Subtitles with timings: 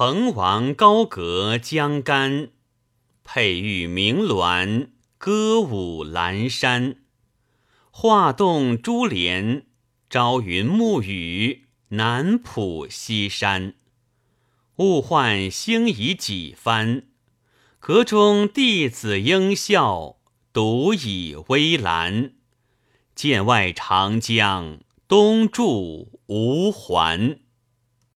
[0.00, 2.50] 滕王高阁江干，
[3.24, 6.98] 佩玉鸣鸾，歌舞阑珊。
[7.90, 9.66] 画栋珠帘，
[10.08, 13.74] 朝云暮雨，南浦西山。
[14.76, 17.02] 物换星移几番，
[17.80, 20.18] 阁中弟子应笑，
[20.52, 22.34] 独倚微澜。
[23.16, 24.78] 剑外长江
[25.08, 27.40] 东注无还。